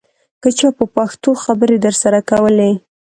[0.41, 2.71] که چا په پښتو خبرې درسره کولې.